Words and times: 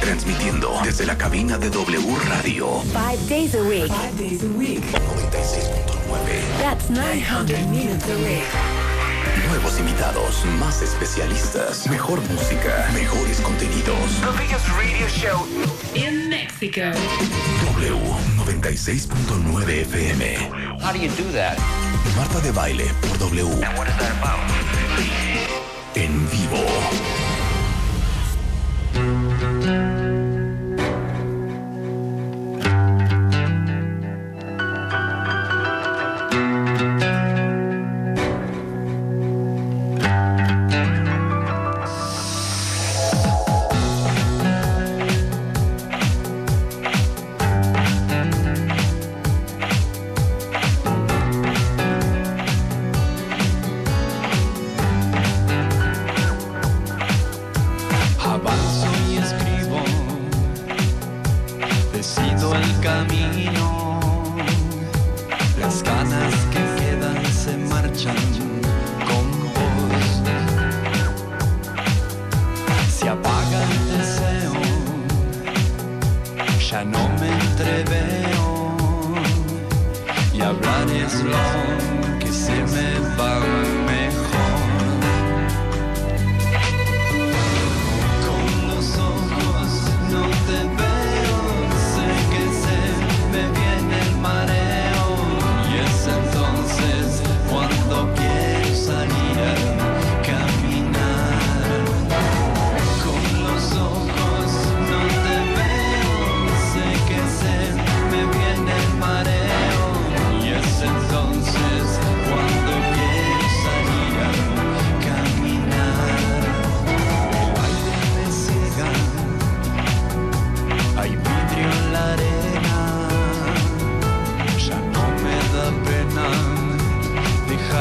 Transmitiendo 0.00 0.78
desde 0.84 1.06
la 1.06 1.16
cabina 1.16 1.56
de 1.58 1.70
W 1.70 2.16
Radio. 2.28 2.82
Five 2.92 3.18
days 3.28 3.54
a 3.54 3.62
week. 3.62 3.86
Five 3.86 4.16
days 4.18 4.42
a 4.42 4.48
week. 4.58 4.82
96.9. 4.82 6.58
That's 6.60 6.90
900 6.90 7.58
minutes 7.70 8.04
a 8.08 8.16
week. 8.18 8.44
Nuevos 9.48 9.78
invitados, 9.78 10.44
más 10.58 10.82
especialistas, 10.82 11.86
mejor 11.88 12.20
música, 12.30 12.88
mejores 12.92 13.40
contenidos. 13.40 14.20
The 14.20 14.38
biggest 14.38 14.68
radio 14.76 15.08
show. 15.08 15.71
In 16.62 16.68
Mexico. 16.68 16.92
W 17.72 17.96
96.9 18.38 19.66
FM. 19.84 20.80
How 20.80 20.92
do 20.92 21.00
you 21.00 21.08
do 21.16 21.24
that? 21.32 21.58
Marta 22.14 22.40
de 22.40 22.52
baile 22.52 22.88
por 23.00 23.18
W. 23.18 23.46
And 23.46 23.76
what 23.76 23.88
is 23.88 23.96
that 23.98 24.16
about? 24.18 25.41
Ya 76.72 76.84
no 76.84 77.08
me 77.20 77.28
entreveo. 77.28 78.74
Y 80.32 80.40
hablar 80.40 80.88
es 80.90 81.22
lo 81.22 81.91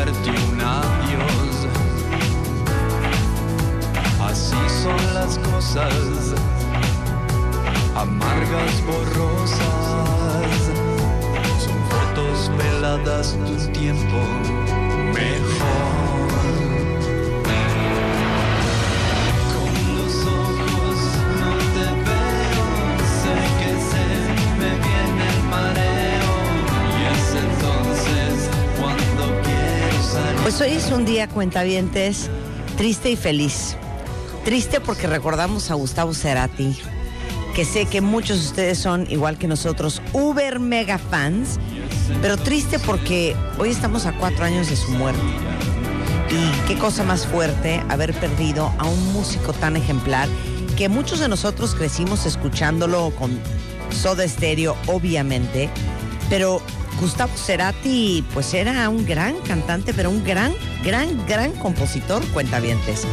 dejarte 0.06 0.30
un 0.30 0.62
adiós. 0.62 1.68
Así 4.20 4.56
son 4.84 5.14
las 5.14 5.38
cosas, 5.40 6.34
amargas, 7.96 8.84
borrosas, 8.86 9.60
son 11.60 11.80
fotos 11.90 12.52
veladas 12.58 13.34
de 13.34 13.52
un 13.52 13.74
tiempo 13.74 14.20
mejor. 15.14 16.31
Hoy 30.62 30.74
es 30.74 30.92
un 30.92 31.06
día, 31.06 31.28
cuentavientes, 31.28 32.30
triste 32.78 33.10
y 33.10 33.16
feliz. 33.16 33.76
Triste 34.46 34.80
porque 34.80 35.08
recordamos 35.08 35.72
a 35.72 35.74
Gustavo 35.74 36.14
Cerati, 36.14 36.78
que 37.56 37.66
sé 37.66 37.86
que 37.86 38.00
muchos 38.00 38.42
de 38.42 38.48
ustedes 38.48 38.78
son, 38.78 39.08
igual 39.10 39.40
que 39.40 39.48
nosotros, 39.48 40.04
uber 40.14 40.60
mega 40.60 41.00
fans, 41.00 41.60
pero 42.22 42.38
triste 42.38 42.78
porque 42.78 43.36
hoy 43.58 43.70
estamos 43.70 44.06
a 44.06 44.16
cuatro 44.18 44.46
años 44.46 44.70
de 44.70 44.76
su 44.76 44.92
muerte. 44.92 45.22
Y 46.30 46.68
qué 46.68 46.78
cosa 46.78 47.04
más 47.04 47.26
fuerte 47.26 47.84
haber 47.90 48.14
perdido 48.14 48.72
a 48.78 48.86
un 48.86 49.14
músico 49.14 49.54
tan 49.54 49.76
ejemplar 49.76 50.30
que 50.78 50.90
muchos 50.90 51.20
de 51.20 51.28
nosotros 51.28 51.74
crecimos 51.74 52.28
escuchándolo 52.28 53.12
con 53.18 53.32
Soda 53.90 54.28
Stereo, 54.28 54.78
obviamente, 54.86 55.72
pero 56.32 56.62
Gustavo 57.02 57.36
Cerati, 57.36 58.24
pues 58.34 58.54
era 58.54 58.88
un 58.88 59.06
gran 59.06 59.36
cantante, 59.42 59.94
pero 59.94 60.10
un 60.10 60.24
gran, 60.24 60.54
gran, 60.82 61.28
gran 61.28 61.52
compositor, 61.52 62.26
cuentavientes. 62.28 63.06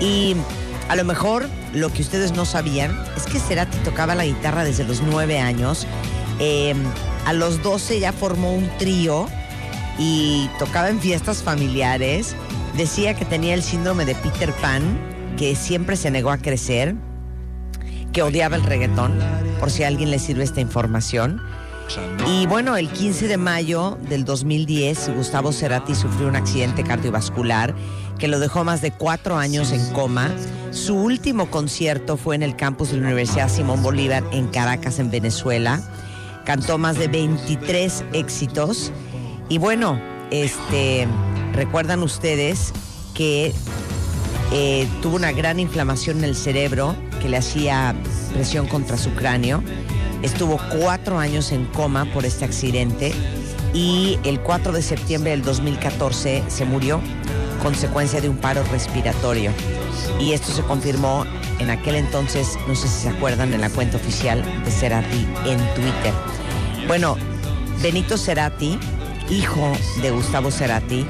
Y 0.00 0.34
a 0.88 0.96
lo 0.96 1.04
mejor 1.04 1.48
lo 1.72 1.92
que 1.92 2.02
ustedes 2.02 2.32
no 2.32 2.44
sabían 2.44 3.00
es 3.16 3.26
que 3.26 3.38
Cerati 3.38 3.78
tocaba 3.84 4.16
la 4.16 4.24
guitarra 4.24 4.64
desde 4.64 4.82
los 4.82 5.02
nueve 5.02 5.38
años. 5.38 5.86
Eh, 6.40 6.74
a 7.26 7.32
los 7.32 7.62
12 7.62 8.00
ya 8.00 8.12
formó 8.12 8.52
un 8.52 8.68
trío 8.76 9.28
y 9.96 10.50
tocaba 10.58 10.90
en 10.90 10.98
fiestas 10.98 11.44
familiares. 11.44 12.34
Decía 12.76 13.14
que 13.14 13.24
tenía 13.24 13.54
el 13.54 13.62
síndrome 13.62 14.04
de 14.04 14.16
Peter 14.16 14.52
Pan, 14.52 14.82
que 15.36 15.54
siempre 15.54 15.94
se 15.94 16.10
negó 16.10 16.32
a 16.32 16.38
crecer, 16.38 16.96
que 18.12 18.22
odiaba 18.22 18.56
el 18.56 18.64
reggaetón, 18.64 19.16
por 19.60 19.70
si 19.70 19.84
a 19.84 19.86
alguien 19.86 20.10
le 20.10 20.18
sirve 20.18 20.42
esta 20.42 20.60
información. 20.60 21.40
Y 22.26 22.46
bueno, 22.46 22.76
el 22.76 22.88
15 22.88 23.28
de 23.28 23.36
mayo 23.36 23.98
del 24.08 24.24
2010, 24.24 25.14
Gustavo 25.16 25.52
Cerati 25.52 25.94
sufrió 25.94 26.28
un 26.28 26.36
accidente 26.36 26.82
cardiovascular 26.82 27.74
que 28.18 28.28
lo 28.28 28.38
dejó 28.38 28.64
más 28.64 28.80
de 28.80 28.92
cuatro 28.92 29.36
años 29.36 29.72
en 29.72 29.92
coma. 29.92 30.30
Su 30.70 30.96
último 30.96 31.50
concierto 31.50 32.16
fue 32.16 32.36
en 32.36 32.42
el 32.42 32.56
campus 32.56 32.90
de 32.90 32.98
la 32.98 33.04
Universidad 33.04 33.48
Simón 33.48 33.82
Bolívar 33.82 34.24
en 34.32 34.48
Caracas, 34.48 34.98
en 34.98 35.10
Venezuela. 35.10 35.82
Cantó 36.44 36.78
más 36.78 36.98
de 36.98 37.08
23 37.08 38.04
éxitos. 38.12 38.92
Y 39.48 39.58
bueno, 39.58 40.00
este, 40.30 41.06
recuerdan 41.52 42.02
ustedes 42.02 42.72
que 43.14 43.52
eh, 44.52 44.88
tuvo 45.02 45.16
una 45.16 45.32
gran 45.32 45.58
inflamación 45.60 46.18
en 46.18 46.24
el 46.24 46.36
cerebro 46.36 46.96
que 47.20 47.28
le 47.28 47.36
hacía 47.36 47.94
presión 48.32 48.66
contra 48.66 48.96
su 48.96 49.14
cráneo. 49.14 49.62
Estuvo 50.24 50.58
cuatro 50.80 51.18
años 51.18 51.52
en 51.52 51.66
coma 51.66 52.06
por 52.06 52.24
este 52.24 52.46
accidente 52.46 53.12
y 53.74 54.18
el 54.24 54.40
4 54.40 54.72
de 54.72 54.80
septiembre 54.80 55.32
del 55.32 55.42
2014 55.42 56.44
se 56.48 56.64
murió 56.64 56.98
consecuencia 57.62 58.22
de 58.22 58.30
un 58.30 58.38
paro 58.38 58.64
respiratorio. 58.72 59.52
Y 60.18 60.32
esto 60.32 60.50
se 60.50 60.62
confirmó 60.62 61.26
en 61.58 61.68
aquel 61.68 61.96
entonces, 61.96 62.58
no 62.66 62.74
sé 62.74 62.88
si 62.88 63.02
se 63.02 63.08
acuerdan, 63.10 63.52
en 63.52 63.60
la 63.60 63.68
cuenta 63.68 63.98
oficial 63.98 64.42
de 64.64 64.70
Cerati 64.70 65.26
en 65.44 65.58
Twitter. 65.74 66.14
Bueno, 66.88 67.18
Benito 67.82 68.16
Cerati, 68.16 68.78
hijo 69.28 69.76
de 70.00 70.10
Gustavo 70.10 70.50
Cerati, 70.50 71.04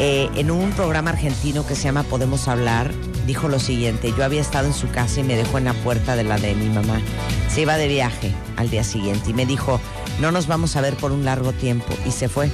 eh, 0.00 0.28
en 0.36 0.50
un 0.50 0.70
programa 0.72 1.12
argentino 1.12 1.66
que 1.66 1.74
se 1.76 1.84
llama 1.84 2.02
Podemos 2.02 2.46
Hablar, 2.46 2.90
dijo 3.26 3.48
lo 3.48 3.58
siguiente, 3.58 4.12
yo 4.16 4.24
había 4.24 4.40
estado 4.40 4.66
en 4.66 4.74
su 4.74 4.90
casa 4.90 5.20
y 5.20 5.24
me 5.24 5.36
dejó 5.36 5.58
en 5.58 5.64
la 5.64 5.72
puerta 5.72 6.16
de 6.16 6.24
la 6.24 6.38
de 6.38 6.54
mi 6.54 6.68
mamá. 6.68 7.00
Se 7.48 7.62
iba 7.62 7.76
de 7.76 7.88
viaje 7.88 8.32
al 8.56 8.70
día 8.70 8.84
siguiente 8.84 9.30
y 9.30 9.34
me 9.34 9.46
dijo, 9.46 9.80
no 10.20 10.30
nos 10.30 10.46
vamos 10.46 10.76
a 10.76 10.80
ver 10.80 10.94
por 10.94 11.12
un 11.12 11.24
largo 11.24 11.52
tiempo 11.52 11.92
y 12.06 12.10
se 12.10 12.28
fue. 12.28 12.50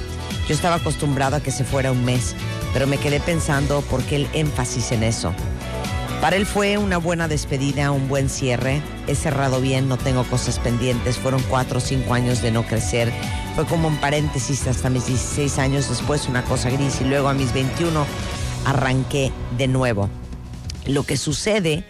Yo 0.47 0.53
estaba 0.53 0.75
acostumbrado 0.75 1.35
a 1.35 1.41
que 1.41 1.51
se 1.51 1.63
fuera 1.63 1.91
un 1.91 2.03
mes, 2.05 2.35
pero 2.73 2.87
me 2.87 2.97
quedé 2.97 3.19
pensando 3.19 3.81
por 3.81 4.01
qué 4.03 4.17
el 4.17 4.27
énfasis 4.33 4.91
en 4.91 5.03
eso. 5.03 5.33
Para 6.21 6.35
él 6.35 6.45
fue 6.45 6.77
una 6.77 6.97
buena 6.97 7.27
despedida, 7.27 7.91
un 7.91 8.07
buen 8.07 8.29
cierre. 8.29 8.79
He 9.07 9.15
cerrado 9.15 9.59
bien, 9.59 9.87
no 9.87 9.97
tengo 9.97 10.23
cosas 10.23 10.59
pendientes. 10.59 11.17
Fueron 11.17 11.41
cuatro 11.49 11.79
o 11.79 11.81
cinco 11.81 12.13
años 12.13 12.43
de 12.43 12.51
no 12.51 12.61
crecer. 12.61 13.11
Fue 13.55 13.65
como 13.65 13.87
un 13.87 13.97
paréntesis 13.97 14.67
hasta 14.67 14.91
mis 14.91 15.07
16 15.07 15.57
años 15.57 15.89
después, 15.89 16.27
una 16.27 16.43
cosa 16.43 16.69
gris. 16.69 17.01
Y 17.01 17.05
luego 17.05 17.27
a 17.27 17.33
mis 17.33 17.51
21 17.53 18.05
arranqué 18.65 19.31
de 19.57 19.67
nuevo. 19.67 20.09
Lo 20.85 21.03
que 21.03 21.17
sucede 21.17 21.85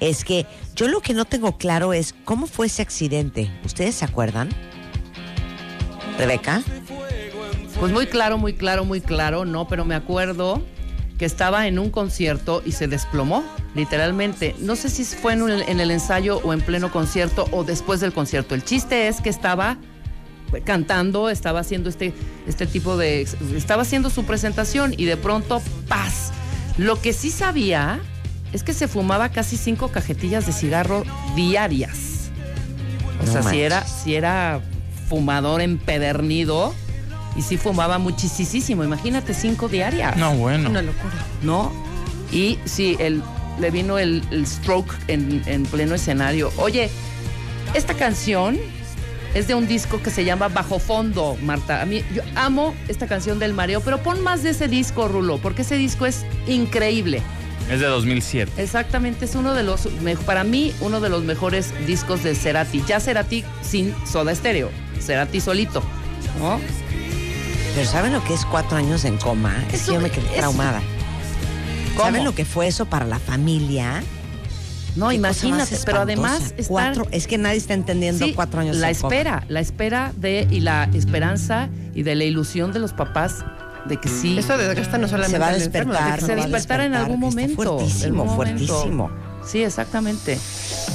es 0.00 0.24
que 0.24 0.46
yo 0.74 0.88
lo 0.88 1.00
que 1.00 1.14
no 1.14 1.24
tengo 1.24 1.58
claro 1.58 1.92
es 1.92 2.14
cómo 2.24 2.46
fue 2.46 2.66
ese 2.66 2.82
accidente. 2.82 3.50
¿Ustedes 3.64 3.96
se 3.96 4.04
acuerdan? 4.04 4.48
Rebeca. 6.18 6.62
Pues 7.78 7.92
muy 7.92 8.06
claro, 8.06 8.38
muy 8.38 8.54
claro, 8.54 8.84
muy 8.84 9.00
claro, 9.00 9.44
no, 9.44 9.68
pero 9.68 9.84
me 9.84 9.94
acuerdo 9.94 10.62
que 11.18 11.24
estaba 11.24 11.66
en 11.66 11.78
un 11.78 11.90
concierto 11.90 12.62
y 12.64 12.72
se 12.72 12.88
desplomó, 12.88 13.44
literalmente. 13.74 14.54
No 14.58 14.74
sé 14.74 14.88
si 14.88 15.04
fue 15.04 15.34
en, 15.34 15.50
en 15.50 15.80
el 15.80 15.90
ensayo 15.90 16.40
o 16.44 16.52
en 16.52 16.62
pleno 16.62 16.90
concierto 16.90 17.46
o 17.52 17.62
después 17.62 18.00
del 18.00 18.12
concierto. 18.12 18.54
El 18.54 18.64
chiste 18.64 19.08
es 19.08 19.20
que 19.20 19.28
estaba 19.28 19.76
cantando, 20.64 21.30
estaba 21.30 21.60
haciendo 21.60 21.88
este, 21.88 22.12
este 22.46 22.66
tipo 22.66 22.96
de... 22.96 23.22
Estaba 23.54 23.82
haciendo 23.82 24.10
su 24.10 24.24
presentación 24.24 24.94
y 24.96 25.04
de 25.04 25.16
pronto, 25.16 25.62
¡paz! 25.88 26.32
Lo 26.76 27.00
que 27.00 27.12
sí 27.12 27.30
sabía 27.30 28.00
es 28.52 28.62
que 28.62 28.72
se 28.74 28.88
fumaba 28.88 29.28
casi 29.30 29.56
cinco 29.56 29.88
cajetillas 29.88 30.46
de 30.46 30.52
cigarro 30.52 31.04
diarias. 31.36 32.30
O 33.22 33.26
No 33.26 33.32
sea, 33.32 33.42
si 33.42 33.60
era, 33.60 33.84
si 33.84 34.14
era 34.14 34.60
fumador 35.08 35.60
empedernido 35.60 36.74
y 37.36 37.42
sí 37.42 37.56
fumaba 37.56 37.98
muchísimo. 37.98 38.82
Imagínate, 38.84 39.34
cinco 39.34 39.68
diarias. 39.68 40.16
No, 40.16 40.34
bueno. 40.34 40.70
Una 40.70 40.82
locura. 40.82 41.14
¿No? 41.42 41.72
Y 42.32 42.58
sí, 42.64 42.96
el, 42.98 43.22
le 43.58 43.70
vino 43.70 43.98
el, 43.98 44.22
el 44.30 44.46
stroke 44.46 44.94
en, 45.08 45.42
en 45.46 45.64
pleno 45.64 45.94
escenario. 45.94 46.52
Oye, 46.56 46.90
esta 47.74 47.94
canción 47.94 48.58
es 49.34 49.46
de 49.46 49.54
un 49.54 49.68
disco 49.68 50.02
que 50.02 50.10
se 50.10 50.24
llama 50.24 50.48
Bajo 50.48 50.78
Fondo, 50.78 51.36
Marta. 51.42 51.82
A 51.82 51.86
mí, 51.86 52.02
yo 52.14 52.22
amo 52.34 52.74
esta 52.88 53.06
canción 53.06 53.38
del 53.38 53.54
mareo, 53.54 53.80
pero 53.80 54.02
pon 54.02 54.22
más 54.22 54.42
de 54.42 54.50
ese 54.50 54.66
disco, 54.66 55.06
Rulo, 55.06 55.38
porque 55.38 55.62
ese 55.62 55.76
disco 55.76 56.06
es 56.06 56.24
increíble. 56.48 57.22
Es 57.70 57.80
de 57.80 57.86
2007. 57.86 58.50
Exactamente, 58.60 59.24
es 59.26 59.34
uno 59.36 59.54
de 59.54 59.62
los, 59.62 59.88
para 60.26 60.42
mí, 60.44 60.72
uno 60.80 61.00
de 61.00 61.08
los 61.08 61.22
mejores 61.22 61.72
discos 61.86 62.22
de 62.24 62.34
Cerati. 62.34 62.82
Ya 62.86 62.98
Cerati 63.00 63.44
sin 63.62 63.94
Soda 64.06 64.34
Stereo, 64.34 64.70
Cerati 65.00 65.40
solito, 65.40 65.82
¿no? 66.40 66.60
Pero 67.76 67.88
¿saben 67.88 68.12
lo 68.12 68.24
que 68.24 68.34
es 68.34 68.44
cuatro 68.44 68.76
años 68.76 69.04
en 69.04 69.16
coma? 69.18 69.54
Es 69.72 69.82
que 69.84 69.92
yo 69.94 70.00
me 70.00 70.10
quedé 70.10 70.26
eso- 70.26 70.34
traumada. 70.38 70.82
¿Cómo? 71.96 72.04
¿Saben 72.06 72.24
lo 72.24 72.34
que 72.34 72.44
fue 72.44 72.66
eso 72.66 72.86
para 72.86 73.04
la 73.04 73.18
familia? 73.20 74.02
No, 74.96 75.12
imagínate, 75.12 75.78
pero 75.86 76.00
además 76.00 76.52
estar- 76.56 76.66
Cuatro, 76.66 77.06
es 77.12 77.28
que 77.28 77.38
nadie 77.38 77.58
está 77.58 77.74
entendiendo 77.74 78.26
Sí, 78.26 78.32
cuatro 78.34 78.60
años 78.60 78.76
la 78.78 78.90
en 78.90 78.96
coma. 78.96 79.14
espera, 79.14 79.44
la 79.48 79.60
espera 79.60 80.12
de 80.16 80.48
y 80.50 80.58
la 80.60 80.88
esperanza 80.92 81.68
y 81.94 82.02
de 82.02 82.16
la 82.16 82.24
ilusión 82.24 82.72
de 82.72 82.80
los 82.80 82.92
papás 82.92 83.44
de 83.86 83.96
que 83.98 84.08
sí 84.08 84.38
Eso 84.38 84.56
desgasta 84.56 84.98
no 84.98 85.08
solamente 85.08 85.32
Se 85.32 85.38
va 85.38 85.46
a 85.46 85.48
al 85.50 85.62
enfermo, 85.62 85.92
despertar, 85.92 86.14
que 86.18 86.20
de 86.20 86.26
se 86.26 86.36
no 86.36 86.42
despertara 86.42 86.84
en 86.84 86.92
despertar, 86.92 87.10
algún 87.12 87.20
momento. 87.20 87.54
fuertísimo, 87.56 88.24
momento. 88.24 88.36
fuertísimo. 88.66 89.10
Sí, 89.46 89.62
exactamente. 89.64 90.38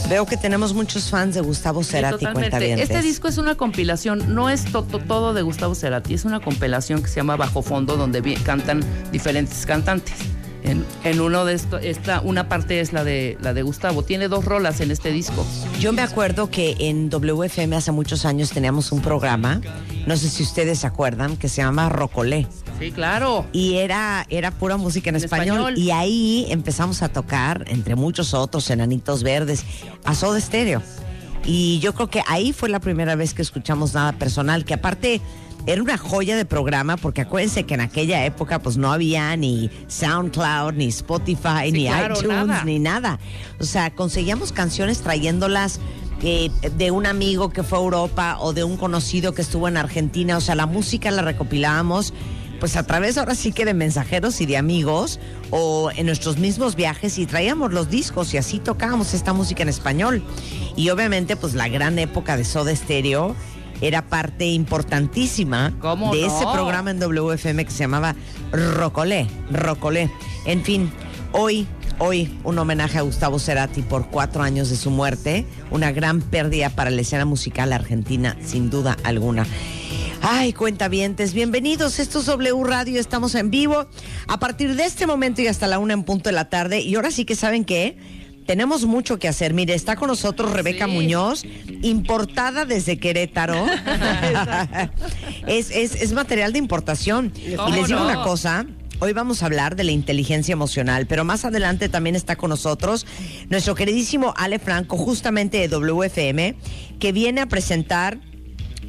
Veo 0.07 0.25
que 0.27 0.37
tenemos 0.37 0.73
muchos 0.73 1.09
fans 1.09 1.33
de 1.35 1.41
Gustavo 1.41 1.83
Sí, 1.83 1.91
Cerati, 1.91 2.13
totalmente. 2.17 2.49
cuentavientes. 2.51 2.89
Este 2.89 3.01
disco 3.01 3.27
es 3.27 3.37
una 3.39 3.55
compilación, 3.55 4.35
no 4.35 4.49
es 4.49 4.65
to- 4.65 4.83
to- 4.83 4.99
todo 4.99 5.33
de 5.33 5.41
Gustavo 5.41 5.73
Cerati, 5.73 6.13
es 6.13 6.25
una 6.25 6.39
compilación 6.39 7.01
que 7.01 7.07
se 7.09 7.15
llama 7.15 7.35
Bajo 7.37 7.61
Fondo, 7.63 7.97
donde 7.97 8.21
cantan 8.43 8.81
diferentes 9.11 9.65
cantantes. 9.65 10.13
En, 10.63 10.83
en 11.03 11.21
uno 11.21 11.45
de 11.45 11.53
estos, 11.53 11.83
esta, 11.83 12.21
una 12.21 12.49
parte 12.49 12.79
es 12.79 12.91
la 12.91 13.03
de 13.03 13.37
la 13.39 13.53
de 13.53 13.61
Gustavo. 13.61 14.01
Tiene 14.03 14.27
dos 14.27 14.45
rolas 14.45 14.79
en 14.81 14.89
este 14.89 15.11
disco. 15.11 15.45
Yo 15.79 15.93
me 15.93 16.01
acuerdo 16.01 16.49
que 16.49 16.75
en 16.79 17.09
WFM 17.11 17.75
hace 17.75 17.91
muchos 17.91 18.25
años 18.25 18.49
teníamos 18.49 18.91
un 18.91 19.01
programa, 19.01 19.61
no 20.07 20.17
sé 20.17 20.27
si 20.27 20.41
ustedes 20.41 20.79
se 20.79 20.87
acuerdan, 20.87 21.37
que 21.37 21.49
se 21.49 21.57
llama 21.61 21.89
Rocolé. 21.89 22.47
Sí, 22.79 22.91
claro. 22.91 23.45
Y 23.53 23.75
era, 23.75 24.25
era 24.29 24.51
pura 24.51 24.75
música 24.77 25.09
en, 25.09 25.15
En 25.15 25.23
español. 25.23 25.57
español. 25.59 25.77
Y 25.77 25.91
ahí 25.91 26.45
empezamos 26.49 27.01
a 27.03 27.09
tocar, 27.09 27.63
entre 27.67 27.95
muchos 27.95 28.33
otros, 28.33 28.69
Enanitos 28.69 29.23
Verdes, 29.23 29.63
a 30.03 30.13
Soda 30.13 30.39
Stereo. 30.41 30.81
Y 31.45 31.79
yo 31.79 31.93
creo 31.93 32.09
que 32.09 32.21
ahí 32.27 32.51
fue 32.53 32.69
la 32.69 32.79
primera 32.79 33.15
vez 33.15 33.33
que 33.33 33.41
escuchamos 33.41 33.93
nada 33.93 34.13
personal, 34.13 34.65
que 34.65 34.73
aparte 34.73 35.21
era 35.67 35.81
una 35.81 35.97
joya 35.97 36.35
de 36.35 36.43
programa, 36.45 36.97
porque 36.97 37.21
acuérdense 37.21 37.63
que 37.63 37.75
en 37.75 37.81
aquella 37.81 38.25
época 38.25 38.59
pues 38.59 38.77
no 38.77 38.91
había 38.91 39.35
ni 39.37 39.69
SoundCloud, 39.87 40.73
ni 40.73 40.87
Spotify, 40.87 41.65
Sí, 41.67 41.71
ni 41.71 41.85
claro, 41.87 42.15
iTunes, 42.19 42.47
nada. 42.47 42.63
ni 42.65 42.79
nada. 42.79 43.19
O 43.59 43.63
sea, 43.63 43.89
conseguíamos 43.93 44.51
canciones 44.51 45.01
trayéndolas 45.01 45.79
eh, 46.21 46.49
de 46.77 46.91
un 46.91 47.05
amigo 47.05 47.49
que 47.51 47.63
fue 47.63 47.77
a 47.77 47.81
Europa 47.81 48.37
o 48.39 48.53
de 48.53 48.63
un 48.63 48.75
conocido 48.77 49.33
que 49.33 49.41
estuvo 49.41 49.67
en 49.67 49.77
Argentina. 49.77 50.37
O 50.37 50.41
sea, 50.41 50.55
la 50.55 50.65
música 50.65 51.09
la 51.11 51.21
recopilábamos 51.21 52.13
pues 52.65 52.77
a 52.77 52.83
través 52.83 53.19
ahora 53.19 53.35
sí 53.35 53.51
que 53.51 53.63
de 53.63 53.75
mensajeros 53.75 54.41
y 54.41 54.47
de 54.47 54.57
amigos 54.57 55.19
o 55.51 55.91
en 55.95 56.07
nuestros 56.07 56.39
mismos 56.39 56.75
viajes 56.75 57.19
y 57.19 57.27
traíamos 57.27 57.71
los 57.71 57.91
discos 57.91 58.33
y 58.33 58.37
así 58.37 58.57
tocábamos 58.57 59.13
esta 59.13 59.33
música 59.33 59.61
en 59.61 59.69
español. 59.69 60.23
Y 60.75 60.89
obviamente 60.89 61.35
pues 61.35 61.53
la 61.53 61.67
gran 61.67 61.99
época 61.99 62.35
de 62.37 62.43
Soda 62.43 62.75
Stereo 62.75 63.35
era 63.81 64.07
parte 64.07 64.47
importantísima 64.47 65.75
¿Cómo 65.79 66.11
de 66.11 66.21
no? 66.21 66.25
ese 66.25 66.43
programa 66.51 66.89
en 66.89 66.99
WFM 66.99 67.65
que 67.65 67.71
se 67.71 67.83
llamaba 67.83 68.15
Rocolé, 68.51 69.27
Rocolé. 69.51 70.09
En 70.45 70.63
fin, 70.63 70.91
hoy, 71.33 71.67
hoy 71.99 72.35
un 72.43 72.57
homenaje 72.57 72.97
a 72.97 73.01
Gustavo 73.01 73.37
Cerati 73.37 73.83
por 73.83 74.07
cuatro 74.09 74.41
años 74.41 74.71
de 74.71 74.75
su 74.75 74.89
muerte, 74.89 75.45
una 75.69 75.91
gran 75.91 76.19
pérdida 76.19 76.71
para 76.71 76.89
la 76.89 77.01
escena 77.01 77.25
musical 77.25 77.71
argentina, 77.73 78.35
sin 78.43 78.71
duda 78.71 78.97
alguna. 79.03 79.45
Ay, 80.27 80.53
cuentavientes, 80.53 81.35
bienvenidos. 81.35 81.99
Esto 81.99 82.17
es 82.17 82.25
W 82.25 82.63
Radio, 82.63 82.99
estamos 82.99 83.35
en 83.35 83.51
vivo 83.51 83.85
a 84.27 84.39
partir 84.39 84.75
de 84.75 84.83
este 84.83 85.05
momento 85.05 85.43
y 85.43 85.47
hasta 85.47 85.67
la 85.67 85.77
una 85.77 85.93
en 85.93 86.01
punto 86.01 86.29
de 86.29 86.33
la 86.33 86.49
tarde. 86.49 86.79
Y 86.79 86.95
ahora 86.95 87.11
sí 87.11 87.25
que 87.25 87.35
saben 87.35 87.63
que 87.63 87.95
tenemos 88.47 88.85
mucho 88.85 89.19
que 89.19 89.27
hacer. 89.27 89.53
Mire, 89.53 89.75
está 89.75 89.95
con 89.95 90.07
nosotros 90.07 90.51
Rebeca 90.51 90.87
Sí. 90.87 90.91
Muñoz, 90.91 91.43
importada 91.83 92.65
desde 92.65 92.97
Querétaro. 92.97 93.67
es, 95.47 95.69
es, 95.69 95.93
es 95.93 96.11
material 96.13 96.53
de 96.53 96.57
importación. 96.57 97.31
Y 97.35 97.53
¿Cómo 97.53 97.75
les 97.75 97.85
digo 97.85 97.99
no? 97.99 98.05
una 98.05 98.23
cosa. 98.23 98.65
Hoy 99.01 99.13
vamos 99.13 99.43
a 99.43 99.45
hablar 99.45 99.75
de 99.75 99.83
la 99.83 99.91
inteligencia 99.91 100.53
emocional, 100.53 101.05
pero 101.05 101.23
más 101.23 101.45
adelante 101.45 101.87
también 101.87 102.15
está 102.15 102.35
con 102.35 102.49
nosotros 102.49 103.05
nuestro 103.49 103.75
queridísimo 103.75 104.33
Ale 104.37 104.57
Franco, 104.57 104.97
justamente 104.97 105.59
de 105.59 105.67
WFM, 105.67 106.55
que 106.97 107.11
viene 107.11 107.41
a 107.41 107.45
presentar 107.45 108.17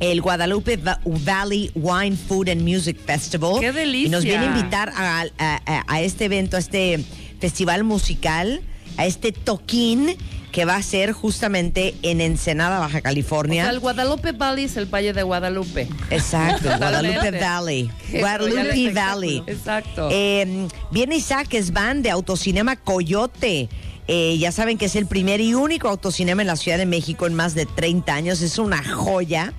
el 0.00 0.20
Guadalupe 0.20 0.76
Va- 0.76 1.00
Valley 1.04 1.70
Wine 1.74 2.16
Food 2.16 2.48
and 2.50 2.62
Music 2.62 2.96
Festival. 3.04 3.60
¡Qué 3.60 3.72
delicia! 3.72 4.06
Y 4.08 4.10
nos 4.10 4.24
viene 4.24 4.46
a 4.46 4.56
invitar 4.56 4.92
a, 4.94 5.22
a- 5.38 5.60
a- 5.66 5.84
a 5.86 6.00
este 6.02 6.26
evento, 6.26 6.56
a 6.56 6.60
este 6.60 7.02
festival 7.40 7.84
musical, 7.84 8.60
a 8.96 9.06
este 9.06 9.32
toquín 9.32 10.16
que 10.52 10.64
va 10.64 10.76
a 10.76 10.82
ser 10.82 11.12
justamente 11.12 11.94
en 12.00 12.22
Ensenada, 12.22 12.78
Baja 12.78 12.98
O 12.98 13.02
California. 13.02 13.64
sea, 13.64 13.72
el 13.72 13.78
Guadalupe 13.80 14.32
Valley 14.32 14.64
es 14.64 14.76
el 14.78 14.86
Valle 14.86 15.12
de 15.12 15.22
Guadalupe. 15.22 15.86
Exacto, 16.08 16.70
Guadalupe. 16.78 17.30
Valley. 17.38 17.90
Guadalupe 18.20 18.90
Valley. 18.92 19.42
Exacto. 19.46 20.08
Eh, 20.10 20.66
viene 20.90 21.16
Isaac 21.16 21.48
Van 21.72 22.00
de 22.02 22.08
Autocinema 22.10 22.76
Coyote. 22.76 23.68
Eh, 24.08 24.38
ya 24.38 24.50
saben 24.52 24.78
que 24.78 24.86
es 24.86 24.96
el 24.96 25.06
primer 25.06 25.40
y 25.42 25.52
único 25.54 25.88
autocinema 25.88 26.40
en 26.40 26.46
la 26.48 26.56
Ciudad 26.56 26.78
de 26.78 26.86
México 26.86 27.26
en 27.26 27.34
más 27.34 27.54
de 27.54 27.66
30 27.66 28.14
años. 28.14 28.40
Es 28.40 28.56
una 28.58 28.82
joya. 28.82 29.52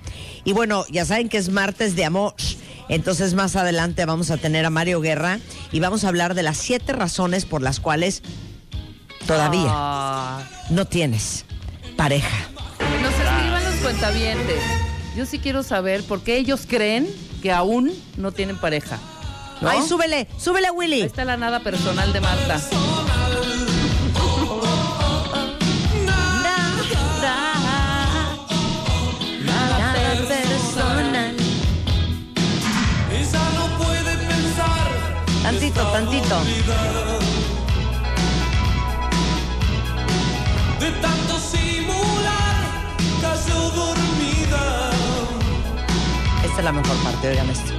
Y 0.48 0.54
bueno, 0.54 0.86
ya 0.90 1.04
saben 1.04 1.28
que 1.28 1.36
es 1.36 1.50
martes 1.50 1.94
de 1.94 2.06
amor. 2.06 2.32
Entonces 2.88 3.34
más 3.34 3.54
adelante 3.54 4.06
vamos 4.06 4.30
a 4.30 4.38
tener 4.38 4.64
a 4.64 4.70
Mario 4.70 5.02
Guerra 5.02 5.40
y 5.72 5.80
vamos 5.80 6.04
a 6.04 6.08
hablar 6.08 6.32
de 6.32 6.42
las 6.42 6.56
siete 6.56 6.94
razones 6.94 7.44
por 7.44 7.60
las 7.60 7.80
cuales 7.80 8.22
todavía 9.26 9.66
Ah. 9.68 10.42
no 10.70 10.86
tienes 10.86 11.44
pareja. 11.98 12.34
Nos 13.02 13.12
escriban 13.12 13.62
los 13.62 13.74
cuentavientes. 13.82 14.62
Yo 15.14 15.26
sí 15.26 15.38
quiero 15.38 15.62
saber 15.62 16.02
por 16.04 16.22
qué 16.22 16.38
ellos 16.38 16.62
creen 16.66 17.06
que 17.42 17.52
aún 17.52 17.92
no 18.16 18.32
tienen 18.32 18.56
pareja. 18.56 18.98
¿no? 19.60 19.68
Ay, 19.68 19.80
súbele, 19.86 20.28
súbele, 20.38 20.70
Willy. 20.70 21.02
Ahí 21.02 21.08
está 21.08 21.26
la 21.26 21.36
nada 21.36 21.60
personal 21.60 22.10
de 22.14 22.22
Marta. 22.22 22.58
Tantito, 35.78 36.28
tantito. 36.28 36.72
de 40.80 40.90
tanto 41.00 41.38
simular, 41.38 42.56
cayó 43.20 43.70
dormida. 43.70 44.90
Esta 46.44 46.58
es 46.58 46.64
la 46.64 46.72
mejor 46.72 46.96
parte, 47.04 47.28
oigan 47.28 47.48
esto. 47.50 47.72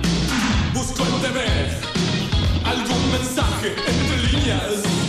Busco 0.73 1.03
en 1.03 1.21
TV 1.21 1.89
algún 2.63 3.11
mensaje 3.11 3.75
entre 3.85 4.17
líneas. 4.31 5.08